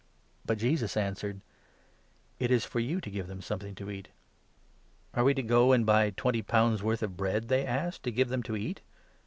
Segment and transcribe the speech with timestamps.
[0.47, 1.41] But Jesus answered:"
[2.39, 4.07] It is for you to give them something 37 to eat."
[5.13, 8.29] "Are we to go and buy twenty pounds' worth of bread,' they asked," to give
[8.29, 8.81] them to eat